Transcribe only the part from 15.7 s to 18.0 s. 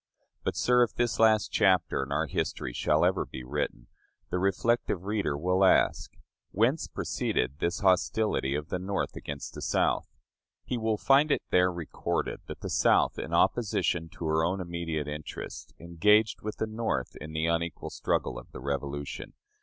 engaged with the North in the unequal